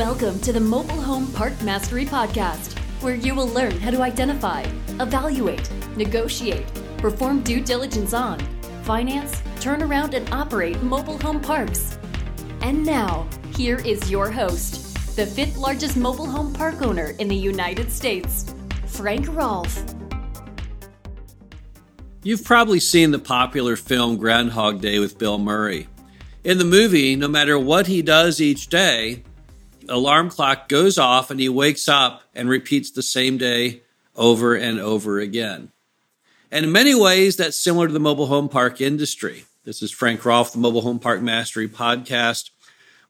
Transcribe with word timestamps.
Welcome 0.00 0.40
to 0.40 0.52
the 0.54 0.60
Mobile 0.60 1.02
Home 1.02 1.30
Park 1.30 1.60
Mastery 1.60 2.06
Podcast, 2.06 2.78
where 3.02 3.14
you 3.14 3.34
will 3.34 3.48
learn 3.48 3.72
how 3.72 3.90
to 3.90 4.00
identify, 4.00 4.62
evaluate, 4.98 5.70
negotiate, 5.94 6.64
perform 6.96 7.42
due 7.42 7.60
diligence 7.60 8.14
on, 8.14 8.40
finance, 8.82 9.42
turn 9.60 9.82
around, 9.82 10.14
and 10.14 10.26
operate 10.32 10.82
mobile 10.82 11.18
home 11.18 11.38
parks. 11.38 11.98
And 12.62 12.82
now, 12.82 13.28
here 13.54 13.76
is 13.80 14.10
your 14.10 14.30
host, 14.30 15.16
the 15.16 15.26
fifth 15.26 15.58
largest 15.58 15.98
mobile 15.98 16.24
home 16.24 16.54
park 16.54 16.80
owner 16.80 17.10
in 17.18 17.28
the 17.28 17.36
United 17.36 17.92
States, 17.92 18.54
Frank 18.86 19.28
Rolfe. 19.28 19.84
You've 22.22 22.44
probably 22.46 22.80
seen 22.80 23.10
the 23.10 23.18
popular 23.18 23.76
film 23.76 24.16
Groundhog 24.16 24.80
Day 24.80 24.98
with 24.98 25.18
Bill 25.18 25.36
Murray. 25.36 25.88
In 26.42 26.56
the 26.56 26.64
movie, 26.64 27.16
no 27.16 27.28
matter 27.28 27.58
what 27.58 27.86
he 27.86 28.00
does 28.00 28.40
each 28.40 28.68
day, 28.68 29.24
alarm 29.90 30.30
clock 30.30 30.68
goes 30.68 30.98
off 30.98 31.30
and 31.30 31.40
he 31.40 31.48
wakes 31.48 31.88
up 31.88 32.22
and 32.34 32.48
repeats 32.48 32.90
the 32.90 33.02
same 33.02 33.38
day 33.38 33.82
over 34.14 34.54
and 34.54 34.78
over 34.78 35.18
again. 35.18 35.72
And 36.50 36.64
in 36.64 36.72
many 36.72 36.94
ways, 36.94 37.36
that's 37.36 37.58
similar 37.58 37.86
to 37.86 37.92
the 37.92 38.00
mobile 38.00 38.26
home 38.26 38.48
park 38.48 38.80
industry. 38.80 39.44
This 39.64 39.82
is 39.82 39.90
Frank 39.90 40.24
Rolfe, 40.24 40.52
the 40.52 40.58
Mobile 40.58 40.80
Home 40.80 40.98
Park 40.98 41.20
Mastery 41.20 41.68
podcast. 41.68 42.50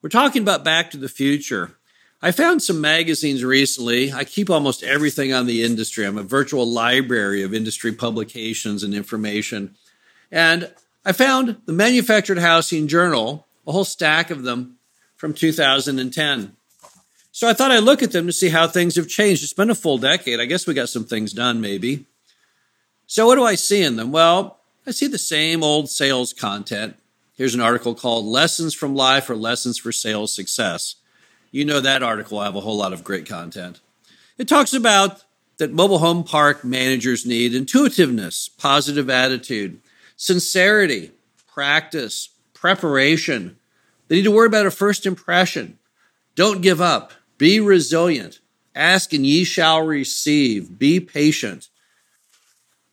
We're 0.03 0.11
talking 0.11 0.43
about 0.43 0.65
Back 0.65 0.91
to 0.91 0.97
the 0.97 1.09
Future. 1.09 1.77
I 2.23 2.33
found 2.33 2.62
some 2.62 2.81
magazines 2.81 3.42
recently. 3.45 4.12
I 4.12 4.25
keep 4.25 4.51
almost 4.51 4.83
everything 4.83 5.33
on 5.33 5.47
the 5.47 5.62
industry. 5.62 6.05
I'm 6.05 6.19
a 6.19 6.23
virtual 6.23 6.67
library 6.67 7.42
of 7.42 7.55
industry 7.55 7.92
publications 7.92 8.83
and 8.83 8.95
information. 8.95 9.77
And 10.31 10.70
I 11.05 11.12
found 11.12 11.56
the 11.65 11.72
Manufactured 11.72 12.39
Housing 12.39 12.89
Journal, 12.89 13.47
a 13.67 13.72
whole 13.72 13.84
stack 13.84 14.31
of 14.31 14.42
them 14.42 14.77
from 15.17 15.33
2010. 15.33 16.56
So 17.33 17.48
I 17.48 17.53
thought 17.53 17.70
I'd 17.70 17.84
look 17.84 18.03
at 18.03 18.12
them 18.12 18.27
to 18.27 18.33
see 18.33 18.48
how 18.48 18.67
things 18.67 18.97
have 18.97 19.09
changed. 19.09 19.42
It's 19.42 19.53
been 19.53 19.70
a 19.70 19.75
full 19.75 19.98
decade. 19.98 20.41
I 20.41 20.47
guess 20.47 20.67
we 20.67 20.75
got 20.75 20.89
some 20.89 21.05
things 21.05 21.33
done, 21.33 21.61
maybe. 21.61 22.06
So 23.06 23.27
what 23.27 23.37
do 23.37 23.45
I 23.45 23.55
see 23.55 23.83
in 23.83 23.97
them? 23.97 24.12
Well, 24.12 24.59
I 24.87 24.91
see 24.91 25.06
the 25.06 25.19
same 25.19 25.62
old 25.62 25.89
sales 25.89 26.33
content. 26.33 26.97
Here's 27.34 27.55
an 27.55 27.61
article 27.61 27.95
called 27.95 28.27
Lessons 28.27 28.75
from 28.75 28.95
Life 28.95 29.31
or 29.31 29.37
Lessons 29.37 29.78
for 29.78 29.92
Sales 29.92 30.33
Success. 30.33 30.97
You 31.50 31.64
know 31.64 31.81
that 31.81 32.03
article 32.03 32.39
I 32.39 32.45
have 32.45 32.56
a 32.56 32.61
whole 32.61 32.77
lot 32.77 32.92
of 32.92 33.05
great 33.05 33.27
content. 33.27 33.81
It 34.39 34.48
talks 34.48 34.72
about 34.72 35.25
that 35.59 35.72
mobile 35.72 35.98
home 35.98 36.25
park 36.25 36.65
managers 36.65 37.27
need 37.27 37.55
intuitiveness, 37.55 38.48
positive 38.48 39.11
attitude, 39.11 39.81
sincerity, 40.17 41.12
practice, 41.47 42.31
preparation. 42.55 43.56
They 44.09 44.17
need 44.17 44.25
to 44.25 44.31
worry 44.31 44.47
about 44.47 44.67
a 44.67 44.70
first 44.70 45.06
impression. 45.06 45.78
Don't 46.34 46.62
give 46.62 46.81
up. 46.81 47.12
Be 47.41 47.58
resilient. 47.58 48.41
Ask 48.74 49.14
and 49.14 49.24
ye 49.24 49.44
shall 49.44 49.80
receive. 49.80 50.78
Be 50.78 51.00
patient. 51.00 51.70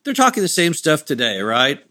They're 0.02 0.14
talking 0.14 0.42
the 0.42 0.48
same 0.48 0.72
stuff 0.72 1.04
today, 1.04 1.42
right? 1.42 1.84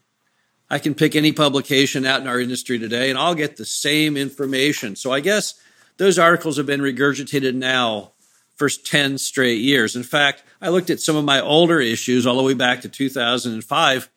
I 0.67 0.79
can 0.79 0.95
pick 0.95 1.15
any 1.15 1.31
publication 1.31 2.03
out 2.03 2.19
in 2.19 2.27
our 2.27 2.39
industry 2.39 2.79
today 2.79 3.11
and 3.11 3.19
I'll 3.19 3.35
get 3.35 3.57
the 3.57 3.63
same 3.63 4.17
information. 4.17 4.95
So 4.95 5.13
I 5.13 5.19
guess 5.19 5.53
those 5.97 6.17
articles 6.17 6.57
have 6.57 6.65
been 6.65 6.81
regurgitated 6.81 7.53
now 7.53 8.13
for 8.55 8.69
10 8.69 9.19
straight 9.19 9.61
years. 9.61 9.95
In 9.95 10.01
fact, 10.01 10.41
I 10.59 10.69
looked 10.69 10.89
at 10.89 10.99
some 10.99 11.15
of 11.15 11.25
my 11.25 11.39
older 11.39 11.79
issues 11.79 12.25
all 12.25 12.37
the 12.37 12.43
way 12.43 12.55
back 12.55 12.81
to 12.81 12.89
2005. 12.89 14.09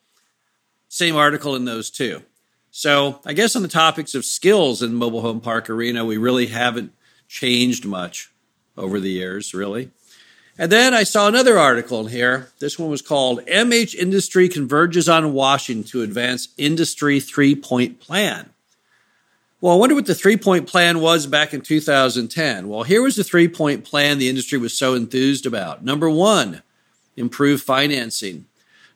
Same 0.89 1.15
article 1.15 1.55
in 1.57 1.67
those 1.67 1.91
too. 1.91 2.23
So 2.71 3.21
I 3.27 3.35
guess 3.35 3.55
on 3.55 3.61
the 3.61 3.69
topics 3.69 4.15
of 4.15 4.25
skills 4.25 4.83
in 4.83 4.95
mobile 4.95 5.21
home 5.21 5.43
park 5.43 5.69
arena, 5.69 6.07
we 6.07 6.17
really 6.17 6.47
haven't 6.47 6.95
changed 7.29 7.85
much 7.85 8.30
over 8.81 8.99
the 8.99 9.11
years, 9.11 9.55
really. 9.55 9.91
And 10.59 10.71
then 10.71 10.93
I 10.93 11.05
saw 11.05 11.29
another 11.29 11.59
article 11.59 12.07
here. 12.07 12.51
This 12.59 12.79
one 12.79 12.91
was 12.91 13.03
called 13.03 13.47
MH 13.47 13.95
Industry 13.95 14.49
Converges 14.49 15.09
on 15.09 15.33
Washington 15.33 15.89
to 15.91 16.03
Advance 16.03 16.49
Industry 16.59 17.21
Three 17.21 17.55
Point 17.55 18.01
Plan. 18.01 18.51
Well, 19.63 19.75
I 19.75 19.77
wonder 19.77 19.95
what 19.95 20.07
the 20.07 20.15
three 20.15 20.39
point 20.39 20.67
plan 20.67 21.01
was 21.01 21.27
back 21.27 21.53
in 21.53 21.61
2010. 21.61 22.69
Well, 22.69 22.83
here 22.83 23.03
was 23.03 23.17
the 23.17 23.25
three 23.25 23.47
point 23.47 23.85
plan 23.85 24.19
the 24.19 24.29
industry 24.29 24.59
was 24.59 24.73
so 24.73 24.95
enthused 24.95 25.45
about. 25.45 25.85
Number 25.85 26.09
one, 26.09 26.63
improve 27.15 27.61
financing. 27.61 28.47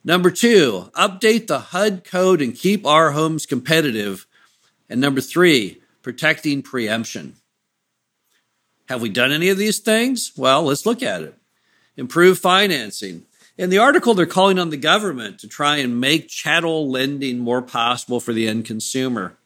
Number 0.02 0.30
two, 0.30 0.90
update 0.94 1.48
the 1.48 1.58
HUD 1.58 2.04
code 2.04 2.40
and 2.40 2.54
keep 2.54 2.86
our 2.86 3.12
homes 3.12 3.44
competitive. 3.44 4.26
And 4.88 5.00
number 5.00 5.20
three, 5.20 5.82
protecting 6.02 6.62
preemption. 6.62 7.36
Have 8.88 9.00
we 9.00 9.08
done 9.08 9.32
any 9.32 9.48
of 9.48 9.58
these 9.58 9.78
things? 9.78 10.32
Well, 10.36 10.64
let's 10.64 10.86
look 10.86 11.02
at 11.02 11.22
it. 11.22 11.34
Improve 11.96 12.38
financing. 12.38 13.24
In 13.56 13.70
the 13.70 13.78
article, 13.78 14.14
they're 14.14 14.26
calling 14.26 14.58
on 14.58 14.70
the 14.70 14.76
government 14.76 15.38
to 15.40 15.48
try 15.48 15.76
and 15.76 16.00
make 16.00 16.28
chattel 16.28 16.90
lending 16.90 17.38
more 17.38 17.62
possible 17.62 18.18
for 18.20 18.32
the 18.32 18.48
end 18.48 18.64
consumer. 18.64 19.36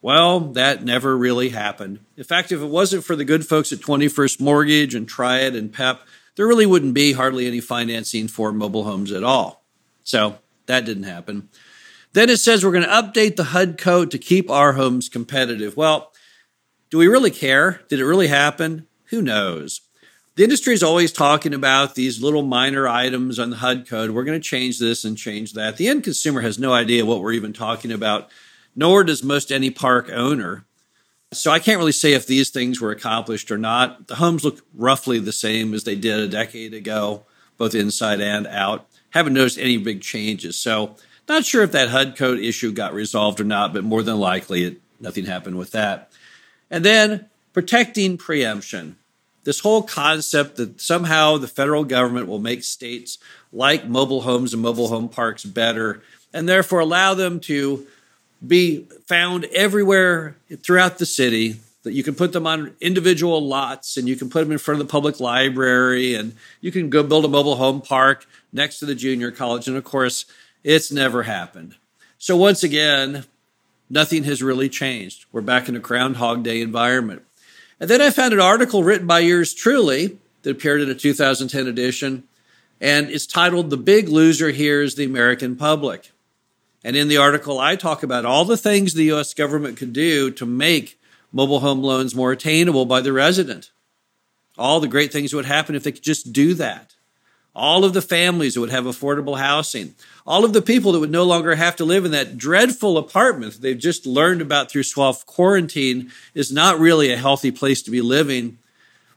Well, 0.00 0.40
that 0.40 0.84
never 0.84 1.16
really 1.16 1.50
happened. 1.50 2.00
In 2.16 2.24
fact, 2.24 2.52
if 2.52 2.60
it 2.60 2.66
wasn't 2.66 3.04
for 3.04 3.16
the 3.16 3.24
good 3.24 3.46
folks 3.46 3.72
at 3.72 3.80
21st 3.80 4.40
Mortgage 4.40 4.94
and 4.94 5.08
Triad 5.08 5.54
and 5.54 5.72
PEP, 5.72 6.00
there 6.36 6.46
really 6.46 6.66
wouldn't 6.66 6.94
be 6.94 7.12
hardly 7.12 7.46
any 7.46 7.60
financing 7.60 8.28
for 8.28 8.52
mobile 8.52 8.84
homes 8.84 9.12
at 9.12 9.24
all. 9.24 9.62
So 10.02 10.38
that 10.66 10.84
didn't 10.84 11.04
happen. 11.04 11.48
Then 12.12 12.30
it 12.30 12.38
says 12.38 12.64
we're 12.64 12.72
going 12.72 12.84
to 12.84 12.88
update 12.90 13.36
the 13.36 13.44
HUD 13.44 13.76
code 13.76 14.10
to 14.10 14.18
keep 14.18 14.50
our 14.50 14.74
homes 14.74 15.08
competitive. 15.08 15.76
Well, 15.76 16.12
do 16.90 16.98
we 16.98 17.06
really 17.06 17.30
care? 17.30 17.82
Did 17.88 18.00
it 18.00 18.06
really 18.06 18.28
happen? 18.28 18.86
Who 19.06 19.22
knows? 19.22 19.80
The 20.36 20.42
industry 20.42 20.74
is 20.74 20.82
always 20.82 21.12
talking 21.12 21.54
about 21.54 21.94
these 21.94 22.20
little 22.20 22.42
minor 22.42 22.88
items 22.88 23.38
on 23.38 23.50
the 23.50 23.56
HUD 23.56 23.86
code. 23.88 24.10
We're 24.10 24.24
going 24.24 24.40
to 24.40 24.48
change 24.48 24.80
this 24.80 25.04
and 25.04 25.16
change 25.16 25.52
that. 25.52 25.76
The 25.76 25.86
end 25.86 26.02
consumer 26.02 26.40
has 26.40 26.58
no 26.58 26.72
idea 26.72 27.06
what 27.06 27.20
we're 27.20 27.32
even 27.32 27.52
talking 27.52 27.92
about, 27.92 28.28
nor 28.74 29.04
does 29.04 29.22
most 29.22 29.52
any 29.52 29.70
park 29.70 30.10
owner. 30.12 30.64
So 31.32 31.52
I 31.52 31.60
can't 31.60 31.78
really 31.78 31.92
say 31.92 32.14
if 32.14 32.26
these 32.26 32.50
things 32.50 32.80
were 32.80 32.90
accomplished 32.90 33.52
or 33.52 33.58
not. 33.58 34.08
The 34.08 34.16
homes 34.16 34.44
look 34.44 34.60
roughly 34.74 35.20
the 35.20 35.32
same 35.32 35.72
as 35.72 35.84
they 35.84 35.94
did 35.94 36.18
a 36.18 36.28
decade 36.28 36.74
ago, 36.74 37.24
both 37.56 37.74
inside 37.74 38.20
and 38.20 38.46
out. 38.48 38.86
Haven't 39.10 39.34
noticed 39.34 39.58
any 39.58 39.76
big 39.76 40.00
changes. 40.00 40.56
So 40.56 40.96
not 41.28 41.44
sure 41.44 41.62
if 41.62 41.72
that 41.72 41.90
HUD 41.90 42.16
code 42.16 42.38
issue 42.40 42.72
got 42.72 42.92
resolved 42.92 43.40
or 43.40 43.44
not, 43.44 43.72
but 43.72 43.84
more 43.84 44.02
than 44.02 44.18
likely 44.18 44.64
it, 44.64 44.80
nothing 45.00 45.26
happened 45.26 45.58
with 45.58 45.70
that. 45.72 46.10
And 46.70 46.84
then 46.84 47.26
protecting 47.52 48.18
preemption. 48.18 48.96
This 49.44 49.60
whole 49.60 49.82
concept 49.82 50.56
that 50.56 50.80
somehow 50.80 51.38
the 51.38 51.48
federal 51.48 51.84
government 51.84 52.26
will 52.26 52.38
make 52.38 52.64
states 52.64 53.18
like 53.52 53.86
mobile 53.86 54.22
homes 54.22 54.52
and 54.52 54.62
mobile 54.62 54.88
home 54.88 55.08
parks 55.08 55.44
better 55.44 56.02
and 56.32 56.48
therefore 56.48 56.80
allow 56.80 57.14
them 57.14 57.40
to 57.40 57.86
be 58.46 58.80
found 59.06 59.44
everywhere 59.46 60.36
throughout 60.62 60.98
the 60.98 61.06
city 61.06 61.56
that 61.84 61.92
you 61.92 62.02
can 62.02 62.14
put 62.14 62.32
them 62.32 62.46
on 62.46 62.74
individual 62.80 63.46
lots 63.46 63.96
and 63.96 64.08
you 64.08 64.16
can 64.16 64.28
put 64.28 64.42
them 64.42 64.52
in 64.52 64.58
front 64.58 64.80
of 64.80 64.86
the 64.86 64.90
public 64.90 65.20
library 65.20 66.14
and 66.14 66.34
you 66.60 66.72
can 66.72 66.90
go 66.90 67.02
build 67.02 67.24
a 67.24 67.28
mobile 67.28 67.56
home 67.56 67.80
park 67.80 68.26
next 68.52 68.78
to 68.78 68.86
the 68.86 68.94
junior 68.94 69.30
college 69.30 69.68
and 69.68 69.76
of 69.76 69.84
course 69.84 70.24
it's 70.64 70.90
never 70.90 71.22
happened 71.22 71.76
so 72.18 72.36
once 72.36 72.62
again 72.62 73.24
nothing 73.88 74.24
has 74.24 74.42
really 74.42 74.68
changed. 74.68 75.26
We're 75.32 75.40
back 75.40 75.68
in 75.68 75.76
a 75.76 75.80
Groundhog 75.80 76.42
Day 76.42 76.60
environment. 76.60 77.22
And 77.80 77.90
then 77.90 78.00
I 78.00 78.10
found 78.10 78.32
an 78.32 78.40
article 78.40 78.84
written 78.84 79.06
by 79.06 79.20
yours 79.20 79.52
truly 79.52 80.18
that 80.42 80.50
appeared 80.50 80.80
in 80.80 80.90
a 80.90 80.94
2010 80.94 81.66
edition, 81.66 82.24
and 82.80 83.08
it's 83.10 83.26
titled 83.26 83.70
The 83.70 83.76
Big 83.76 84.08
Loser 84.08 84.50
Here 84.50 84.82
is 84.82 84.94
the 84.94 85.04
American 85.04 85.56
Public. 85.56 86.12
And 86.82 86.96
in 86.96 87.08
the 87.08 87.16
article, 87.16 87.58
I 87.58 87.76
talk 87.76 88.02
about 88.02 88.26
all 88.26 88.44
the 88.44 88.56
things 88.56 88.92
the 88.92 89.04
U.S. 89.04 89.32
government 89.32 89.78
could 89.78 89.92
do 89.92 90.30
to 90.32 90.44
make 90.44 91.00
mobile 91.32 91.60
home 91.60 91.82
loans 91.82 92.14
more 92.14 92.32
attainable 92.32 92.84
by 92.84 93.00
the 93.00 93.12
resident. 93.12 93.70
All 94.58 94.80
the 94.80 94.88
great 94.88 95.12
things 95.12 95.34
would 95.34 95.46
happen 95.46 95.74
if 95.74 95.82
they 95.82 95.92
could 95.92 96.02
just 96.02 96.32
do 96.32 96.54
that 96.54 96.93
all 97.54 97.84
of 97.84 97.92
the 97.92 98.02
families 98.02 98.54
that 98.54 98.60
would 98.60 98.70
have 98.70 98.84
affordable 98.84 99.38
housing, 99.38 99.94
all 100.26 100.44
of 100.44 100.52
the 100.52 100.62
people 100.62 100.92
that 100.92 101.00
would 101.00 101.10
no 101.10 101.24
longer 101.24 101.54
have 101.54 101.76
to 101.76 101.84
live 101.84 102.04
in 102.04 102.10
that 102.10 102.36
dreadful 102.36 102.98
apartment 102.98 103.54
that 103.54 103.62
they've 103.62 103.78
just 103.78 104.06
learned 104.06 104.40
about 104.40 104.70
through 104.70 104.82
self 104.82 105.24
quarantine 105.26 106.10
is 106.34 106.50
not 106.50 106.78
really 106.78 107.12
a 107.12 107.16
healthy 107.16 107.50
place 107.50 107.82
to 107.82 107.90
be 107.90 108.00
living, 108.00 108.58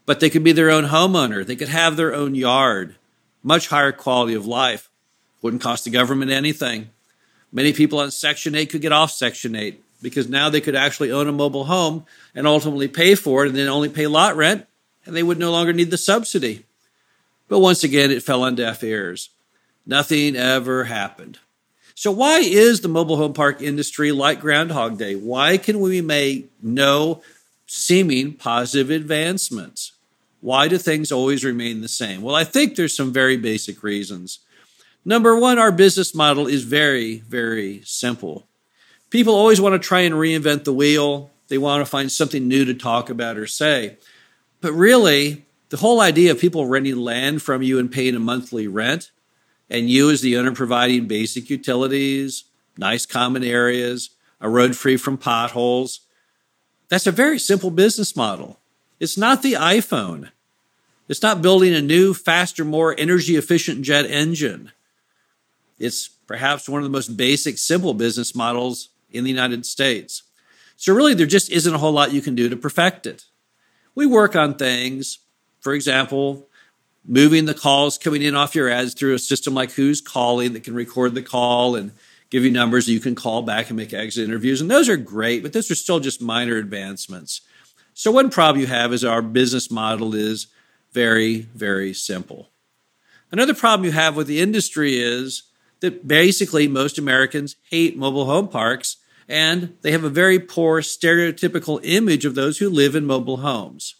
but 0.05 0.19
they 0.19 0.29
could 0.29 0.43
be 0.43 0.51
their 0.51 0.69
own 0.69 0.85
homeowner. 0.85 1.45
They 1.45 1.55
could 1.55 1.69
have 1.69 1.95
their 1.95 2.13
own 2.13 2.35
yard, 2.35 2.95
much 3.41 3.69
higher 3.69 3.91
quality 3.91 4.33
of 4.33 4.45
life. 4.45 4.89
Wouldn't 5.41 5.63
cost 5.63 5.85
the 5.85 5.91
government 5.91 6.31
anything. 6.31 6.89
Many 7.51 7.73
people 7.73 7.99
on 7.99 8.11
Section 8.11 8.55
8 8.55 8.69
could 8.69 8.81
get 8.81 8.91
off 8.91 9.11
Section 9.11 9.55
8 9.55 9.81
because 10.01 10.29
now 10.29 10.49
they 10.49 10.61
could 10.61 10.75
actually 10.75 11.11
own 11.11 11.27
a 11.27 11.31
mobile 11.31 11.65
home 11.65 12.05
and 12.35 12.45
ultimately 12.45 12.87
pay 12.87 13.15
for 13.15 13.45
it 13.45 13.49
and 13.49 13.57
then 13.57 13.67
only 13.67 13.89
pay 13.89 14.05
lot 14.05 14.35
rent, 14.35 14.65
and 15.05 15.15
they 15.15 15.23
would 15.23 15.39
no 15.39 15.51
longer 15.51 15.73
need 15.73 15.89
the 15.89 15.97
subsidy. 15.97 16.65
But 17.47 17.59
once 17.59 17.83
again, 17.83 18.11
it 18.11 18.23
fell 18.23 18.43
on 18.43 18.55
deaf 18.55 18.83
ears. 18.83 19.29
Nothing 19.85 20.35
ever 20.35 20.85
happened. 20.85 21.39
So 21.95 22.11
why 22.11 22.39
is 22.39 22.81
the 22.81 22.87
mobile 22.87 23.17
home 23.17 23.33
park 23.33 23.61
industry 23.61 24.11
like 24.11 24.41
Groundhog 24.41 24.97
Day? 24.97 25.15
Why 25.15 25.57
can 25.57 25.79
we 25.79 26.01
make 26.01 26.51
no 26.61 27.21
seeming 27.67 28.33
positive 28.33 28.89
advancements. 28.89 29.91
Why 30.39 30.67
do 30.67 30.77
things 30.77 31.11
always 31.11 31.43
remain 31.43 31.81
the 31.81 31.87
same? 31.87 32.21
Well, 32.21 32.35
I 32.35 32.45
think 32.45 32.75
there's 32.75 32.95
some 32.95 33.11
very 33.11 33.37
basic 33.37 33.83
reasons. 33.83 34.39
Number 35.03 35.37
one, 35.37 35.59
our 35.59 35.71
business 35.71 36.15
model 36.15 36.47
is 36.47 36.63
very, 36.63 37.17
very 37.19 37.81
simple. 37.83 38.47
People 39.09 39.35
always 39.35 39.61
want 39.61 39.73
to 39.73 39.85
try 39.85 40.01
and 40.01 40.15
reinvent 40.15 40.63
the 40.63 40.73
wheel. 40.73 41.31
They 41.49 41.57
want 41.57 41.81
to 41.81 41.89
find 41.89 42.11
something 42.11 42.47
new 42.47 42.65
to 42.65 42.73
talk 42.73 43.09
about 43.09 43.37
or 43.37 43.47
say. 43.47 43.97
But 44.61 44.73
really, 44.73 45.45
the 45.69 45.77
whole 45.77 45.99
idea 45.99 46.31
of 46.31 46.39
people 46.39 46.65
renting 46.65 46.97
land 46.97 47.41
from 47.41 47.61
you 47.61 47.79
and 47.79 47.91
paying 47.91 48.15
a 48.15 48.19
monthly 48.19 48.67
rent, 48.67 49.11
and 49.69 49.89
you 49.89 50.09
as 50.09 50.21
the 50.21 50.37
owner 50.37 50.53
providing 50.53 51.07
basic 51.07 51.49
utilities, 51.49 52.45
nice 52.77 53.05
common 53.05 53.43
areas, 53.43 54.11
a 54.39 54.49
road 54.49 54.75
free 54.75 54.97
from 54.97 55.17
potholes, 55.17 56.01
that's 56.89 57.07
a 57.07 57.11
very 57.11 57.39
simple 57.39 57.69
business 57.69 58.15
model. 58.15 58.59
It's 58.99 59.17
not 59.17 59.41
the 59.41 59.53
iPhone. 59.53 60.31
It's 61.09 61.21
not 61.21 61.41
building 61.41 61.73
a 61.73 61.81
new, 61.81 62.13
faster, 62.13 62.65
more 62.65 62.95
energy 62.97 63.35
efficient 63.35 63.81
jet 63.81 64.05
engine. 64.05 64.71
It's 65.79 66.07
perhaps 66.07 66.67
one 66.67 66.81
of 66.81 66.83
the 66.83 66.89
most 66.89 67.17
basic, 67.17 67.57
simple 67.57 67.93
business 67.93 68.35
models 68.35 68.89
in 69.11 69.23
the 69.23 69.29
United 69.29 69.65
States. 69.65 70.23
So, 70.75 70.93
really, 70.93 71.13
there 71.13 71.25
just 71.25 71.49
isn't 71.49 71.73
a 71.73 71.77
whole 71.77 71.91
lot 71.91 72.11
you 72.11 72.21
can 72.21 72.35
do 72.35 72.49
to 72.49 72.55
perfect 72.55 73.07
it. 73.07 73.25
We 73.95 74.05
work 74.05 74.35
on 74.35 74.55
things, 74.55 75.19
for 75.59 75.73
example, 75.73 76.47
moving 77.05 77.45
the 77.45 77.53
calls 77.53 77.97
coming 77.97 78.21
in 78.21 78.35
off 78.35 78.55
your 78.55 78.69
ads 78.69 78.93
through 78.93 79.13
a 79.13 79.19
system 79.19 79.53
like 79.53 79.71
Who's 79.71 80.01
Calling 80.01 80.53
that 80.53 80.63
can 80.63 80.75
record 80.75 81.15
the 81.15 81.21
call 81.21 81.75
and 81.75 81.91
give 82.29 82.43
you 82.43 82.51
numbers 82.51 82.89
you 82.89 82.99
can 82.99 83.15
call 83.15 83.41
back 83.41 83.69
and 83.69 83.77
make 83.77 83.93
exit 83.93 84.27
interviews. 84.27 84.59
And 84.61 84.69
those 84.69 84.89
are 84.89 84.97
great, 84.97 85.43
but 85.43 85.53
those 85.53 85.71
are 85.71 85.75
still 85.75 85.99
just 85.99 86.21
minor 86.21 86.57
advancements. 86.57 87.41
So, 87.93 88.11
one 88.11 88.29
problem 88.29 88.61
you 88.61 88.67
have 88.67 88.93
is 88.93 89.03
our 89.03 89.21
business 89.21 89.71
model 89.71 90.13
is 90.13 90.47
very, 90.91 91.41
very 91.55 91.93
simple. 91.93 92.49
Another 93.31 93.53
problem 93.53 93.85
you 93.85 93.91
have 93.91 94.15
with 94.15 94.27
the 94.27 94.39
industry 94.39 94.99
is 94.99 95.43
that 95.79 96.07
basically 96.07 96.67
most 96.67 96.97
Americans 96.97 97.55
hate 97.69 97.97
mobile 97.97 98.25
home 98.25 98.47
parks 98.47 98.97
and 99.27 99.75
they 99.81 99.91
have 99.91 100.03
a 100.03 100.09
very 100.09 100.39
poor 100.39 100.81
stereotypical 100.81 101.79
image 101.83 102.25
of 102.25 102.35
those 102.35 102.59
who 102.59 102.69
live 102.69 102.95
in 102.95 103.05
mobile 103.05 103.37
homes. 103.37 103.95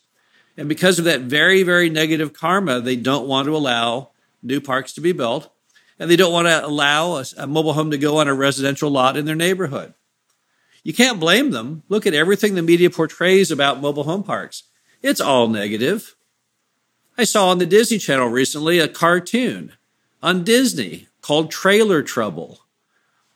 And 0.58 0.68
because 0.68 0.98
of 0.98 1.06
that 1.06 1.22
very, 1.22 1.64
very 1.64 1.90
negative 1.90 2.34
karma, 2.34 2.82
they 2.82 2.96
don't 2.96 3.28
want 3.28 3.46
to 3.46 3.56
allow 3.56 4.10
new 4.42 4.60
parks 4.60 4.94
to 4.94 5.02
be 5.02 5.12
built 5.12 5.52
and 6.00 6.10
they 6.10 6.16
don't 6.16 6.34
want 6.34 6.48
to 6.48 6.66
allow 6.66 7.16
a, 7.16 7.26
a 7.38 7.48
mobile 7.48 7.74
home 7.74 7.92
to 7.92 7.98
go 7.98 8.18
on 8.18 8.28
a 8.28 8.34
residential 8.34 8.90
lot 8.90 9.18
in 9.18 9.26
their 9.26 9.36
neighborhood. 9.36 9.94
You 10.84 10.94
can't 10.94 11.20
blame 11.20 11.52
them. 11.52 11.84
Look 11.90 12.06
at 12.06 12.14
everything 12.14 12.56
the 12.56 12.62
media 12.62 12.90
portrays 12.90 13.52
about 13.52 13.82
mobile 13.82 14.04
home 14.04 14.24
parks. 14.24 14.64
It's 15.02 15.22
all 15.22 15.48
negative. 15.48 16.16
I 17.18 17.24
saw 17.24 17.50
on 17.50 17.58
the 17.58 17.66
Disney 17.66 17.98
Channel 17.98 18.30
recently 18.30 18.80
a 18.80 18.88
cartoon 18.88 19.74
on 20.22 20.44
Disney 20.44 21.08
called 21.22 21.52
Trailer 21.52 22.04
Trouble. 22.04 22.62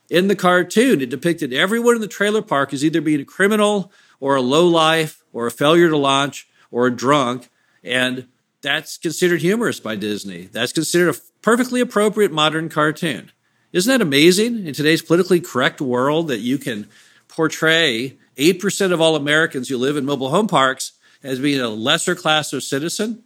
In 0.09 0.27
the 0.27 0.35
cartoon, 0.35 1.01
it 1.01 1.09
depicted 1.09 1.53
everyone 1.53 1.95
in 1.95 2.01
the 2.01 2.07
trailer 2.07 2.41
park 2.41 2.73
as 2.73 2.85
either 2.85 3.01
being 3.01 3.21
a 3.21 3.25
criminal 3.25 3.91
or 4.19 4.35
a 4.35 4.41
lowlife 4.41 5.23
or 5.33 5.47
a 5.47 5.51
failure 5.51 5.89
to 5.89 5.97
launch 5.97 6.47
or 6.71 6.89
drunk. 6.89 7.49
And 7.83 8.27
that's 8.61 8.97
considered 8.97 9.41
humorous 9.41 9.79
by 9.79 9.95
Disney. 9.95 10.43
That's 10.43 10.73
considered 10.73 11.15
a 11.15 11.19
perfectly 11.41 11.81
appropriate 11.81 12.31
modern 12.31 12.69
cartoon. 12.69 13.31
Isn't 13.73 13.91
that 13.91 14.01
amazing 14.05 14.65
in 14.65 14.73
today's 14.73 15.01
politically 15.01 15.39
correct 15.39 15.81
world 15.81 16.27
that 16.27 16.39
you 16.39 16.57
can 16.57 16.87
portray 17.27 18.17
8% 18.37 18.91
of 18.91 19.01
all 19.01 19.15
Americans 19.15 19.69
who 19.69 19.77
live 19.77 19.97
in 19.97 20.05
mobile 20.05 20.29
home 20.29 20.47
parks 20.47 20.93
as 21.23 21.39
being 21.39 21.61
a 21.61 21.69
lesser 21.69 22.15
class 22.15 22.53
of 22.53 22.63
citizen? 22.63 23.23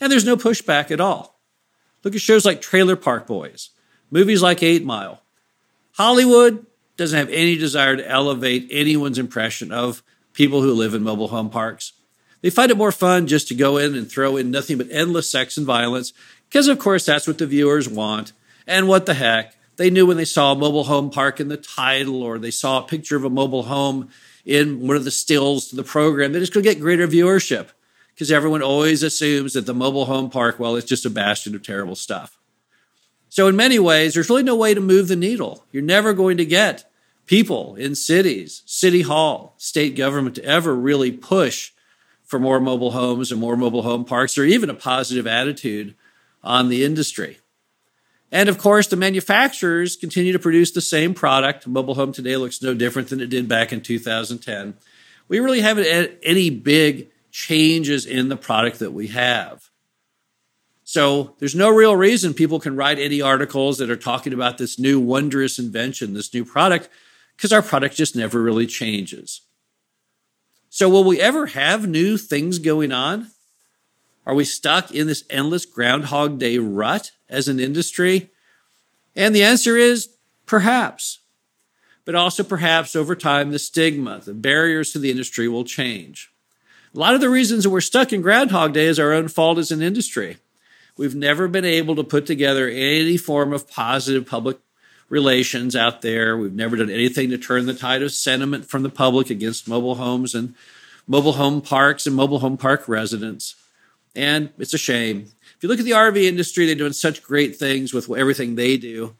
And 0.00 0.12
there's 0.12 0.24
no 0.24 0.36
pushback 0.36 0.90
at 0.90 1.00
all. 1.00 1.40
Look 2.04 2.14
at 2.14 2.20
shows 2.20 2.44
like 2.44 2.60
Trailer 2.60 2.96
Park 2.96 3.26
Boys, 3.26 3.70
movies 4.10 4.42
like 4.42 4.62
Eight 4.62 4.84
Mile. 4.84 5.22
Hollywood 5.92 6.66
doesn't 6.96 7.18
have 7.18 7.30
any 7.30 7.56
desire 7.56 7.96
to 7.96 8.08
elevate 8.08 8.68
anyone's 8.70 9.18
impression 9.18 9.72
of 9.72 10.02
people 10.34 10.62
who 10.62 10.74
live 10.74 10.94
in 10.94 11.02
mobile 11.02 11.28
home 11.28 11.50
parks. 11.50 11.92
They 12.46 12.50
find 12.50 12.70
it 12.70 12.76
more 12.76 12.92
fun 12.92 13.26
just 13.26 13.48
to 13.48 13.56
go 13.56 13.76
in 13.76 13.96
and 13.96 14.08
throw 14.08 14.36
in 14.36 14.52
nothing 14.52 14.78
but 14.78 14.86
endless 14.92 15.28
sex 15.28 15.56
and 15.56 15.66
violence, 15.66 16.12
because 16.48 16.68
of 16.68 16.78
course 16.78 17.04
that's 17.04 17.26
what 17.26 17.38
the 17.38 17.46
viewers 17.48 17.88
want. 17.88 18.30
And 18.68 18.86
what 18.86 19.04
the 19.04 19.14
heck? 19.14 19.56
They 19.78 19.90
knew 19.90 20.06
when 20.06 20.16
they 20.16 20.24
saw 20.24 20.52
a 20.52 20.56
mobile 20.56 20.84
home 20.84 21.10
park 21.10 21.40
in 21.40 21.48
the 21.48 21.56
title 21.56 22.22
or 22.22 22.38
they 22.38 22.52
saw 22.52 22.78
a 22.78 22.86
picture 22.86 23.16
of 23.16 23.24
a 23.24 23.30
mobile 23.30 23.64
home 23.64 24.10
in 24.44 24.86
one 24.86 24.96
of 24.96 25.02
the 25.02 25.10
stills 25.10 25.66
to 25.66 25.74
the 25.74 25.82
program 25.82 26.34
that 26.34 26.40
it's 26.40 26.52
going 26.52 26.62
to 26.62 26.72
get 26.72 26.80
greater 26.80 27.08
viewership 27.08 27.70
because 28.14 28.30
everyone 28.30 28.62
always 28.62 29.02
assumes 29.02 29.54
that 29.54 29.66
the 29.66 29.74
mobile 29.74 30.04
home 30.04 30.30
park, 30.30 30.60
well, 30.60 30.76
it's 30.76 30.86
just 30.86 31.04
a 31.04 31.10
bastion 31.10 31.56
of 31.56 31.64
terrible 31.64 31.96
stuff. 31.96 32.38
So, 33.28 33.48
in 33.48 33.56
many 33.56 33.80
ways, 33.80 34.14
there's 34.14 34.30
really 34.30 34.44
no 34.44 34.54
way 34.54 34.72
to 34.72 34.80
move 34.80 35.08
the 35.08 35.16
needle. 35.16 35.64
You're 35.72 35.82
never 35.82 36.12
going 36.12 36.36
to 36.36 36.44
get 36.44 36.88
people 37.26 37.74
in 37.74 37.96
cities, 37.96 38.62
city 38.66 39.02
hall, 39.02 39.56
state 39.58 39.96
government 39.96 40.36
to 40.36 40.44
ever 40.44 40.76
really 40.76 41.10
push 41.10 41.72
for 42.26 42.38
more 42.38 42.60
mobile 42.60 42.90
homes 42.90 43.32
and 43.32 43.40
more 43.40 43.56
mobile 43.56 43.82
home 43.82 44.04
parks, 44.04 44.36
or 44.36 44.44
even 44.44 44.68
a 44.68 44.74
positive 44.74 45.26
attitude 45.26 45.94
on 46.42 46.68
the 46.68 46.84
industry. 46.84 47.38
And 48.32 48.48
of 48.48 48.58
course, 48.58 48.88
the 48.88 48.96
manufacturers 48.96 49.96
continue 49.96 50.32
to 50.32 50.38
produce 50.38 50.72
the 50.72 50.80
same 50.80 51.14
product. 51.14 51.66
Mobile 51.66 51.94
home 51.94 52.12
today 52.12 52.36
looks 52.36 52.60
no 52.60 52.74
different 52.74 53.08
than 53.08 53.20
it 53.20 53.30
did 53.30 53.48
back 53.48 53.72
in 53.72 53.80
2010. 53.80 54.74
We 55.28 55.38
really 55.38 55.60
haven't 55.60 55.86
had 55.86 56.18
any 56.22 56.50
big 56.50 57.08
changes 57.30 58.04
in 58.06 58.28
the 58.28 58.36
product 58.36 58.80
that 58.80 58.92
we 58.92 59.08
have. 59.08 59.70
So 60.84 61.34
there's 61.38 61.54
no 61.54 61.68
real 61.68 61.96
reason 61.96 62.32
people 62.32 62.60
can 62.60 62.76
write 62.76 62.98
any 62.98 63.20
articles 63.20 63.78
that 63.78 63.90
are 63.90 63.96
talking 63.96 64.32
about 64.32 64.58
this 64.58 64.78
new 64.78 65.00
wondrous 65.00 65.58
invention, 65.58 66.14
this 66.14 66.32
new 66.32 66.44
product, 66.44 66.88
because 67.36 67.52
our 67.52 67.62
product 67.62 67.96
just 67.96 68.14
never 68.14 68.40
really 68.40 68.66
changes. 68.66 69.42
So, 70.76 70.90
will 70.90 71.04
we 71.04 71.18
ever 71.22 71.46
have 71.46 71.88
new 71.88 72.18
things 72.18 72.58
going 72.58 72.92
on? 72.92 73.28
Are 74.26 74.34
we 74.34 74.44
stuck 74.44 74.90
in 74.90 75.06
this 75.06 75.24
endless 75.30 75.64
Groundhog 75.64 76.38
Day 76.38 76.58
rut 76.58 77.12
as 77.30 77.48
an 77.48 77.58
industry? 77.58 78.28
And 79.14 79.34
the 79.34 79.42
answer 79.42 79.78
is 79.78 80.10
perhaps. 80.44 81.20
But 82.04 82.14
also, 82.14 82.44
perhaps 82.44 82.94
over 82.94 83.16
time, 83.16 83.52
the 83.52 83.58
stigma, 83.58 84.20
the 84.22 84.34
barriers 84.34 84.92
to 84.92 84.98
the 84.98 85.10
industry 85.10 85.48
will 85.48 85.64
change. 85.64 86.30
A 86.94 86.98
lot 86.98 87.14
of 87.14 87.22
the 87.22 87.30
reasons 87.30 87.64
that 87.64 87.70
we're 87.70 87.80
stuck 87.80 88.12
in 88.12 88.20
Groundhog 88.20 88.74
Day 88.74 88.84
is 88.84 88.98
our 88.98 89.14
own 89.14 89.28
fault 89.28 89.56
as 89.56 89.70
an 89.70 89.80
industry. 89.80 90.36
We've 90.98 91.14
never 91.14 91.48
been 91.48 91.64
able 91.64 91.96
to 91.96 92.04
put 92.04 92.26
together 92.26 92.68
any 92.68 93.16
form 93.16 93.54
of 93.54 93.66
positive 93.66 94.26
public 94.26 94.58
relations 95.08 95.76
out 95.76 96.02
there. 96.02 96.36
We've 96.36 96.52
never 96.52 96.76
done 96.76 96.90
anything 96.90 97.30
to 97.30 97.38
turn 97.38 97.66
the 97.66 97.74
tide 97.74 98.02
of 98.02 98.12
sentiment 98.12 98.66
from 98.66 98.82
the 98.82 98.90
public 98.90 99.30
against 99.30 99.68
mobile 99.68 99.96
homes 99.96 100.34
and 100.34 100.54
mobile 101.06 101.34
home 101.34 101.60
parks 101.60 102.06
and 102.06 102.16
mobile 102.16 102.40
home 102.40 102.56
park 102.56 102.88
residents. 102.88 103.54
And 104.14 104.50
it's 104.58 104.74
a 104.74 104.78
shame. 104.78 105.26
If 105.56 105.62
you 105.62 105.68
look 105.68 105.78
at 105.78 105.84
the 105.84 105.92
RV 105.92 106.22
industry, 106.22 106.66
they're 106.66 106.74
doing 106.74 106.92
such 106.92 107.22
great 107.22 107.56
things 107.56 107.92
with 107.92 108.10
everything 108.10 108.54
they 108.54 108.76
do. 108.76 109.14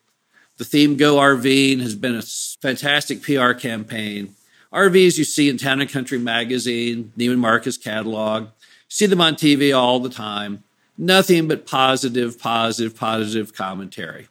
The 0.59 0.65
theme 0.65 0.97
Go 0.97 1.17
RVing 1.17 1.81
has 1.81 1.95
been 1.95 2.15
a 2.15 2.23
fantastic 2.23 3.23
PR 3.23 3.53
campaign. 3.53 4.35
RVs 4.73 5.19
you 5.19 5.25
see 5.25 5.49
in 5.49 5.59
Town 5.59 5.81
and 5.81 5.91
Country 5.91 6.19
magazine, 6.19 7.13
Neiman 7.17 7.39
Marcus 7.39 7.77
catalog, 7.77 8.49
see 8.89 9.07
them 9.07 9.21
on 9.21 9.35
TV 9.35 9.77
all 9.77 10.01
the 10.01 10.09
time. 10.09 10.65
Nothing 10.99 11.47
but 11.47 11.67
positive, 11.67 12.39
positive, 12.39 12.97
positive 12.97 13.55
commentary. 13.55 14.29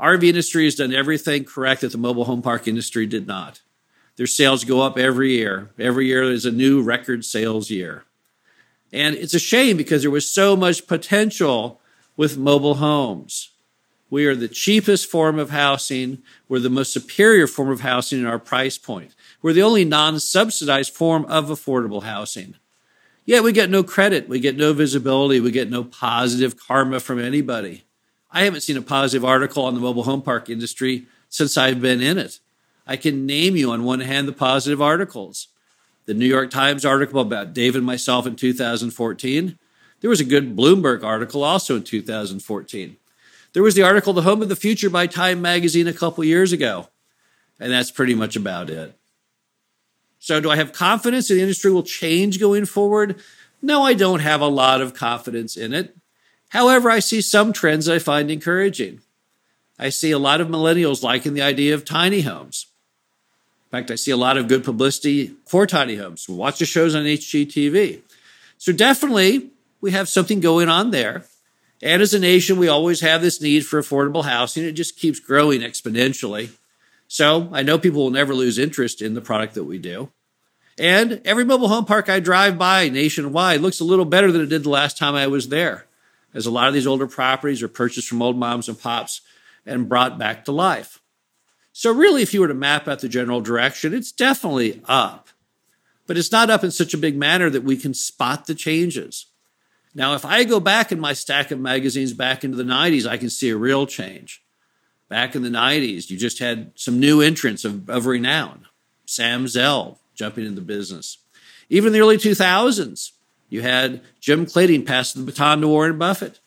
RV 0.00 0.24
industry 0.24 0.64
has 0.64 0.74
done 0.74 0.92
everything 0.92 1.44
correct 1.44 1.82
that 1.82 1.92
the 1.92 1.98
mobile 1.98 2.24
home 2.24 2.42
park 2.42 2.66
industry 2.66 3.06
did 3.06 3.26
not. 3.26 3.60
Their 4.16 4.26
sales 4.26 4.64
go 4.64 4.80
up 4.80 4.98
every 4.98 5.32
year. 5.32 5.70
Every 5.78 6.06
year 6.06 6.22
is 6.24 6.44
a 6.44 6.50
new 6.50 6.82
record 6.82 7.24
sales 7.24 7.70
year. 7.70 8.04
And 8.92 9.14
it's 9.16 9.34
a 9.34 9.40
shame 9.40 9.76
because 9.76 10.02
there 10.02 10.10
was 10.10 10.30
so 10.30 10.56
much 10.56 10.86
potential 10.86 11.80
with 12.16 12.38
mobile 12.38 12.76
homes. 12.76 13.50
We 14.10 14.26
are 14.26 14.36
the 14.36 14.48
cheapest 14.48 15.10
form 15.10 15.38
of 15.40 15.50
housing. 15.50 16.22
We're 16.48 16.60
the 16.60 16.70
most 16.70 16.92
superior 16.92 17.48
form 17.48 17.70
of 17.70 17.80
housing 17.80 18.20
in 18.20 18.26
our 18.26 18.38
price 18.38 18.78
point. 18.78 19.14
We're 19.42 19.52
the 19.52 19.62
only 19.62 19.84
non 19.84 20.20
subsidized 20.20 20.94
form 20.94 21.24
of 21.24 21.46
affordable 21.46 22.04
housing. 22.04 22.54
Yet 23.24 23.42
we 23.42 23.52
get 23.52 23.70
no 23.70 23.82
credit. 23.82 24.28
We 24.28 24.38
get 24.38 24.56
no 24.56 24.72
visibility. 24.72 25.40
We 25.40 25.50
get 25.50 25.70
no 25.70 25.82
positive 25.82 26.56
karma 26.56 27.00
from 27.00 27.18
anybody. 27.18 27.84
I 28.34 28.42
haven't 28.42 28.62
seen 28.62 28.76
a 28.76 28.82
positive 28.82 29.24
article 29.24 29.64
on 29.64 29.74
the 29.74 29.80
mobile 29.80 30.02
home 30.02 30.20
park 30.20 30.50
industry 30.50 31.06
since 31.28 31.56
I've 31.56 31.80
been 31.80 32.00
in 32.00 32.18
it. 32.18 32.40
I 32.84 32.96
can 32.96 33.26
name 33.26 33.54
you 33.54 33.70
on 33.70 33.84
one 33.84 34.00
hand 34.00 34.26
the 34.26 34.32
positive 34.32 34.82
articles. 34.82 35.46
The 36.06 36.14
New 36.14 36.26
York 36.26 36.50
Times 36.50 36.84
article 36.84 37.20
about 37.20 37.54
Dave 37.54 37.76
and 37.76 37.86
myself 37.86 38.26
in 38.26 38.34
2014. 38.34 39.56
There 40.00 40.10
was 40.10 40.20
a 40.20 40.24
good 40.24 40.56
Bloomberg 40.56 41.04
article 41.04 41.44
also 41.44 41.76
in 41.76 41.84
2014. 41.84 42.96
There 43.52 43.62
was 43.62 43.76
the 43.76 43.84
article 43.84 44.12
The 44.12 44.22
Home 44.22 44.42
of 44.42 44.48
the 44.48 44.56
Future 44.56 44.90
by 44.90 45.06
Time 45.06 45.40
magazine 45.40 45.86
a 45.86 45.92
couple 45.92 46.24
years 46.24 46.52
ago. 46.52 46.88
And 47.60 47.72
that's 47.72 47.92
pretty 47.92 48.16
much 48.16 48.34
about 48.34 48.68
it. 48.68 48.98
So, 50.18 50.40
do 50.40 50.50
I 50.50 50.56
have 50.56 50.72
confidence 50.72 51.28
that 51.28 51.34
the 51.34 51.42
industry 51.42 51.70
will 51.70 51.84
change 51.84 52.40
going 52.40 52.64
forward? 52.64 53.22
No, 53.62 53.84
I 53.84 53.94
don't 53.94 54.20
have 54.20 54.40
a 54.40 54.48
lot 54.48 54.80
of 54.80 54.92
confidence 54.92 55.56
in 55.56 55.72
it. 55.72 55.96
However, 56.54 56.88
I 56.88 57.00
see 57.00 57.20
some 57.20 57.52
trends 57.52 57.88
I 57.88 57.98
find 57.98 58.30
encouraging. 58.30 59.00
I 59.78 59.90
see 59.90 60.10
a 60.10 60.18
lot 60.18 60.40
of 60.40 60.48
millennials 60.48 61.02
liking 61.02 61.34
the 61.34 61.42
idea 61.42 61.74
of 61.74 61.84
tiny 61.84 62.22
homes. 62.22 62.66
In 63.66 63.78
fact, 63.78 63.90
I 63.90 63.96
see 63.96 64.12
a 64.12 64.16
lot 64.16 64.38
of 64.38 64.48
good 64.48 64.64
publicity 64.64 65.34
for 65.44 65.66
tiny 65.66 65.96
homes. 65.96 66.28
Watch 66.28 66.60
the 66.60 66.64
shows 66.64 66.94
on 66.94 67.02
HGTV. 67.04 68.00
So, 68.56 68.72
definitely, 68.72 69.50
we 69.82 69.90
have 69.90 70.08
something 70.08 70.40
going 70.40 70.70
on 70.70 70.92
there. 70.92 71.24
And 71.82 72.00
as 72.00 72.14
a 72.14 72.18
nation, 72.18 72.56
we 72.56 72.68
always 72.68 73.02
have 73.02 73.20
this 73.20 73.42
need 73.42 73.66
for 73.66 73.78
affordable 73.78 74.24
housing. 74.24 74.64
It 74.64 74.72
just 74.72 74.96
keeps 74.96 75.20
growing 75.20 75.60
exponentially. 75.60 76.50
So 77.08 77.50
I 77.52 77.62
know 77.62 77.78
people 77.78 78.02
will 78.02 78.10
never 78.10 78.34
lose 78.34 78.58
interest 78.58 79.02
in 79.02 79.14
the 79.14 79.20
product 79.20 79.54
that 79.54 79.64
we 79.64 79.78
do. 79.78 80.10
And 80.78 81.20
every 81.24 81.44
mobile 81.44 81.68
home 81.68 81.84
park 81.84 82.08
I 82.08 82.20
drive 82.20 82.58
by 82.58 82.88
nationwide 82.88 83.60
looks 83.60 83.80
a 83.80 83.84
little 83.84 84.04
better 84.04 84.32
than 84.32 84.40
it 84.40 84.48
did 84.48 84.64
the 84.64 84.70
last 84.70 84.96
time 84.98 85.14
I 85.14 85.26
was 85.26 85.48
there, 85.48 85.86
as 86.34 86.46
a 86.46 86.50
lot 86.50 86.68
of 86.68 86.74
these 86.74 86.86
older 86.86 87.06
properties 87.06 87.62
are 87.62 87.68
purchased 87.68 88.08
from 88.08 88.20
old 88.20 88.36
moms 88.36 88.68
and 88.68 88.78
pops 88.78 89.20
and 89.64 89.88
brought 89.88 90.18
back 90.18 90.44
to 90.44 90.52
life. 90.52 91.00
So, 91.72 91.92
really, 91.92 92.22
if 92.22 92.34
you 92.34 92.40
were 92.40 92.48
to 92.48 92.54
map 92.54 92.86
out 92.86 93.00
the 93.00 93.08
general 93.08 93.40
direction, 93.40 93.94
it's 93.94 94.12
definitely 94.12 94.82
up. 94.86 95.28
But 96.06 96.18
it's 96.18 96.30
not 96.30 96.50
up 96.50 96.62
in 96.62 96.70
such 96.70 96.94
a 96.94 96.98
big 96.98 97.16
manner 97.16 97.48
that 97.50 97.64
we 97.64 97.76
can 97.76 97.94
spot 97.94 98.46
the 98.46 98.54
changes. 98.54 99.26
Now, 99.94 100.14
if 100.14 100.24
I 100.24 100.44
go 100.44 100.60
back 100.60 100.92
in 100.92 101.00
my 101.00 101.12
stack 101.12 101.50
of 101.50 101.60
magazines 101.60 102.12
back 102.12 102.44
into 102.44 102.56
the 102.56 102.64
90s, 102.64 103.06
I 103.06 103.16
can 103.16 103.30
see 103.30 103.50
a 103.50 103.56
real 103.56 103.86
change. 103.86 104.42
Back 105.08 105.36
in 105.36 105.42
the 105.42 105.48
90s, 105.48 106.10
you 106.10 106.16
just 106.16 106.40
had 106.40 106.72
some 106.74 106.98
new 106.98 107.20
entrants 107.20 107.64
of, 107.64 107.88
of 107.88 108.06
renown. 108.06 108.66
Sam 109.06 109.46
Zell 109.46 110.00
jumping 110.14 110.46
into 110.46 110.60
business. 110.60 111.18
Even 111.68 111.88
in 111.88 111.92
the 111.94 112.00
early 112.00 112.18
2000s, 112.18 113.12
you 113.48 113.62
had 113.62 114.00
Jim 114.20 114.46
Clayton 114.46 114.84
passing 114.84 115.24
the 115.24 115.30
baton 115.30 115.60
to 115.60 115.68
Warren 115.68 115.98
Buffett. 115.98 116.40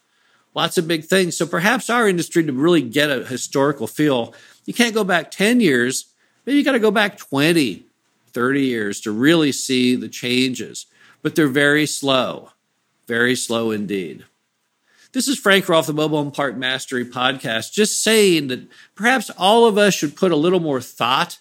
Lots 0.53 0.77
of 0.77 0.87
big 0.87 1.05
things. 1.05 1.37
So 1.37 1.45
perhaps 1.45 1.89
our 1.89 2.07
industry 2.07 2.43
to 2.43 2.51
really 2.51 2.81
get 2.81 3.11
a 3.11 3.25
historical 3.25 3.87
feel, 3.87 4.33
you 4.65 4.73
can't 4.73 4.95
go 4.95 5.03
back 5.03 5.31
10 5.31 5.61
years, 5.61 6.05
maybe 6.45 6.57
you 6.57 6.63
got 6.63 6.71
to 6.71 6.79
go 6.79 6.91
back 6.91 7.17
20, 7.17 7.85
30 8.27 8.61
years 8.61 8.99
to 9.01 9.11
really 9.11 9.51
see 9.51 9.95
the 9.95 10.09
changes. 10.09 10.87
But 11.21 11.35
they're 11.35 11.47
very 11.47 11.85
slow. 11.85 12.51
Very 13.07 13.35
slow 13.35 13.71
indeed. 13.71 14.25
This 15.13 15.27
is 15.27 15.39
Frank 15.39 15.69
Rolfe, 15.69 15.87
the 15.87 15.93
Mobile 15.93 16.17
Home 16.17 16.31
Park 16.31 16.57
Mastery 16.57 17.05
Podcast, 17.05 17.71
just 17.71 18.03
saying 18.03 18.49
that 18.49 18.67
perhaps 18.93 19.29
all 19.31 19.65
of 19.65 19.77
us 19.77 19.93
should 19.93 20.15
put 20.15 20.31
a 20.31 20.35
little 20.35 20.59
more 20.59 20.81
thought 20.81 21.39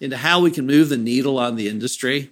into 0.00 0.16
how 0.16 0.40
we 0.40 0.50
can 0.50 0.66
move 0.66 0.88
the 0.88 0.96
needle 0.96 1.38
on 1.38 1.56
the 1.56 1.68
industry. 1.68 2.30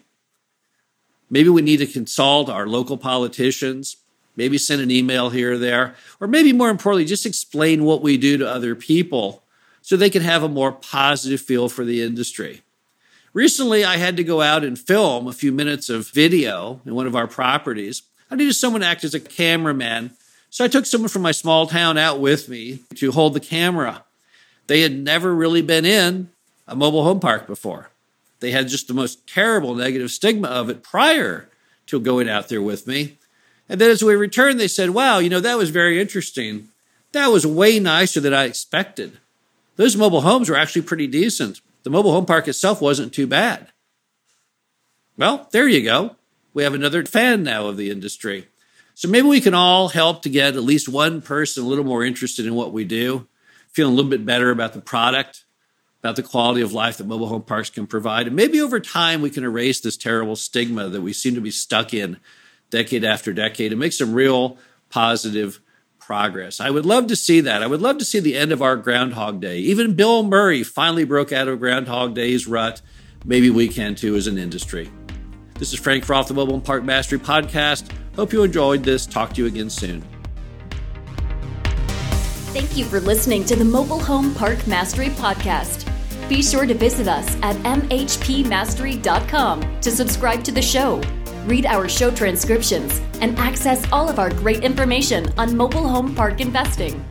Maybe 1.33 1.49
we 1.49 1.63
need 1.63 1.79
to 1.79 1.87
consult 1.87 2.51
our 2.51 2.67
local 2.67 2.99
politicians, 2.99 3.97
maybe 4.37 4.59
send 4.59 4.83
an 4.83 4.91
email 4.91 5.31
here 5.31 5.55
or 5.55 5.59
there, 5.59 5.95
or 6.21 6.29
maybe 6.29 6.53
more 6.53 6.69
importantly, 6.69 7.07
just 7.07 7.25
explain 7.25 7.85
what 7.85 8.03
we 8.03 8.19
do 8.19 8.37
to 8.37 8.47
other 8.47 8.75
people 8.75 9.43
so 9.81 9.97
they 9.97 10.11
can 10.11 10.21
have 10.21 10.43
a 10.43 10.49
more 10.49 10.73
positive 10.73 11.41
feel 11.41 11.71
for 11.71 11.87
the 11.87 12.03
industry. 12.03 12.61
Recently, 13.33 13.83
I 13.83 13.97
had 13.97 14.19
to 14.19 14.25
go 14.25 14.43
out 14.43 14.63
and 14.63 14.79
film 14.79 15.27
a 15.27 15.33
few 15.33 15.53
minutes 15.53 15.89
of 15.89 16.11
video 16.11 16.83
in 16.85 16.95
one 16.95 17.07
of 17.07 17.17
our 17.17 17.27
properties. 17.27 18.03
I 18.31 18.35
needed 18.35 18.53
someone 18.53 18.83
to 18.83 18.87
act 18.87 19.03
as 19.03 19.15
a 19.15 19.21
cameraman. 19.21 20.11
So 20.51 20.67
I 20.67 20.69
took 20.69 20.85
someone 20.85 21.09
from 21.09 21.23
my 21.23 21.33
small 21.33 21.67
town 21.67 21.97
out 21.97 22.21
with 22.21 22.51
me 22.51 22.81
to 22.97 23.11
hold 23.11 23.33
the 23.33 23.41
camera. 23.41 24.05
They 24.67 24.83
had 24.83 24.93
never 24.93 25.35
really 25.35 25.63
been 25.63 25.87
in 25.87 26.29
a 26.69 26.77
mobile 26.77 27.05
home 27.05 27.21
park 27.21 27.47
before. 27.47 27.89
They 28.43 28.51
had 28.51 28.69
just 28.69 28.89
the 28.89 28.95
most 28.95 29.27
terrible 29.27 29.75
negative 29.75 30.11
stigma 30.11 30.49
of 30.49 30.69
it 30.69 30.83
prior 30.83 31.49
to 31.87 31.99
going 31.99 32.29
out 32.29 32.51
there 32.51 32.61
with 32.61 32.87
me. 32.87 33.17
And 33.69 33.81
then 33.81 33.91
as 33.91 34.05
we 34.05 34.15
returned, 34.15 34.61
they 34.61 34.69
said, 34.69 34.91
Wow, 34.91 35.19
you 35.19 35.31
know, 35.31 35.41
that 35.41 35.57
was 35.57 35.71
very 35.71 35.99
interesting. 35.99 36.69
That 37.13 37.29
was 37.29 37.47
way 37.47 37.79
nicer 37.79 38.21
than 38.21 38.35
I 38.35 38.45
expected. 38.45 39.17
Those 39.77 39.97
mobile 39.97 40.21
homes 40.21 40.51
were 40.51 40.57
actually 40.57 40.83
pretty 40.83 41.07
decent. 41.07 41.63
The 41.83 41.91
mobile 41.91 42.13
home 42.13 42.27
park 42.27 42.47
itself 42.47 42.83
wasn't 42.83 43.15
too 43.15 43.27
bad. 43.27 43.69
Well, 45.17 45.49
there 45.53 45.67
you 45.67 45.83
go 45.83 46.17
we 46.55 46.63
have 46.63 46.75
another 46.75 47.05
fan 47.05 47.43
now 47.43 47.67
of 47.67 47.77
the 47.77 47.91
industry. 47.91 48.49
So 48.95 49.09
maybe 49.09 49.27
we 49.27 49.41
can 49.41 49.55
all 49.55 49.89
help 49.89 50.23
to 50.23 50.29
get 50.29 50.55
at 50.55 50.63
least 50.63 50.89
one 50.89 51.23
person 51.23 51.65
a 51.65 51.67
little 51.67 51.85
more 51.85 52.05
interested 52.05 52.47
in 52.47 52.55
what 52.55 52.73
we 52.73 52.85
do, 52.85 53.27
feeling 53.69 53.93
a 53.93 53.97
little 53.97 54.11
bit 54.11 54.27
better 54.27 54.51
about 54.51 54.75
the 54.75 54.81
product, 54.81 55.42
about 56.03 56.17
the 56.17 56.23
quality 56.23 56.61
of 56.61 56.73
life 56.73 56.97
that 56.97 57.07
mobile 57.07 57.29
home 57.29 57.43
parks 57.43 57.71
can 57.71 57.87
provide. 57.87 58.27
And 58.27 58.35
maybe 58.35 58.61
over 58.61 58.81
time 58.81 59.23
we 59.23 59.31
can 59.31 59.45
erase 59.45 59.81
this 59.81 59.97
terrible 59.97 60.35
stigma 60.35 60.89
that 60.89 61.01
we 61.01 61.13
seem 61.13 61.37
to 61.37 61.41
be 61.41 61.53
stuck 61.53 61.95
in 61.95 62.19
decade 62.71 63.05
after 63.05 63.33
decade 63.33 63.71
and 63.71 63.79
make 63.79 63.93
some 63.93 64.13
real 64.13 64.59
positive 64.91 65.61
progress. 66.01 66.59
I 66.59 66.71
would 66.71 66.85
love 66.85 67.07
to 67.07 67.15
see 67.15 67.41
that. 67.43 67.63
I 67.63 67.69
would 67.69 67.81
love 67.81 67.99
to 67.99 68.05
see 68.05 68.19
the 68.19 68.37
end 68.37 68.51
of 68.51 68.61
our 68.61 68.75
Groundhog 68.75 69.41
Day. 69.41 69.59
Even 69.59 69.95
Bill 69.95 70.25
Murray 70.25 70.65
finally 70.65 71.05
broke 71.05 71.31
out 71.31 71.47
of 71.47 71.61
Groundhog 71.61 72.15
Day's 72.15 72.49
rut. 72.49 72.83
Maybe 73.25 73.49
we 73.49 73.69
can 73.69 73.95
too 73.95 74.17
as 74.17 74.27
an 74.27 74.39
industry. 74.39 74.91
This 75.55 75.73
is 75.73 75.79
Frank 75.79 76.09
Rolfe, 76.09 76.27
the 76.27 76.35
Mobile 76.35 76.55
Home 76.55 76.63
Park 76.63 76.83
Mastery 76.83 77.21
Podcast. 77.21 77.93
Hope 78.17 78.33
you 78.33 78.43
enjoyed 78.43 78.83
this. 78.83 79.07
Talk 79.07 79.35
to 79.35 79.43
you 79.43 79.47
again 79.47 79.71
soon. 79.71 80.03
Thank 82.53 82.77
you 82.77 82.85
for 82.85 82.99
listening 82.99 83.45
to 83.45 83.55
the 83.55 83.65
Mobile 83.65 84.01
Home 84.01 84.35
Park 84.35 84.67
Mastery 84.67 85.09
Podcast. 85.11 85.82
Be 86.33 86.43
sure 86.43 86.65
to 86.65 86.73
visit 86.73 87.09
us 87.09 87.29
at 87.43 87.57
mhpmastery.com 87.57 89.81
to 89.83 89.91
subscribe 89.91 90.43
to 90.45 90.51
the 90.51 90.63
show, 90.63 91.03
read 91.45 91.67
our 91.67 91.91
show 91.91 92.11
transcriptions, 92.11 93.03
and 93.21 93.39
access 93.39 93.87
all 93.93 94.09
of 94.09 94.19
our 94.19 94.31
great 94.31 94.65
information 94.65 95.31
on 95.37 95.55
mobile 95.55 95.87
home 95.87 96.15
park 96.15 96.41
investing. 96.41 97.05